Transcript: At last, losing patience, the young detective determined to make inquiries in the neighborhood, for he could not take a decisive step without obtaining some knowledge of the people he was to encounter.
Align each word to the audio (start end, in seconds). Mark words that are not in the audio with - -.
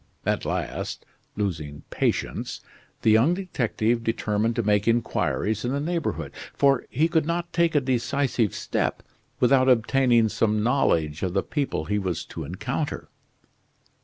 At 0.25 0.45
last, 0.45 1.05
losing 1.37 1.83
patience, 1.91 2.61
the 3.03 3.11
young 3.11 3.35
detective 3.35 4.03
determined 4.03 4.55
to 4.55 4.63
make 4.63 4.87
inquiries 4.87 5.63
in 5.63 5.73
the 5.73 5.79
neighborhood, 5.79 6.31
for 6.55 6.87
he 6.89 7.07
could 7.07 7.27
not 7.27 7.53
take 7.53 7.75
a 7.75 7.81
decisive 7.81 8.55
step 8.55 9.03
without 9.39 9.69
obtaining 9.69 10.29
some 10.29 10.63
knowledge 10.63 11.21
of 11.21 11.33
the 11.35 11.43
people 11.43 11.85
he 11.85 11.99
was 11.99 12.25
to 12.33 12.43
encounter. 12.43 13.09